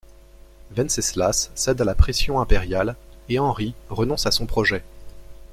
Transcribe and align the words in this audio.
Venceslas 0.71 1.51
cède 1.53 1.79
à 1.79 1.85
la 1.85 1.93
pression 1.93 2.39
impériale 2.41 2.95
et 3.29 3.37
Henri 3.37 3.75
renonce 3.91 4.25
à 4.25 4.31
son 4.31 4.47
projet. 4.47 4.83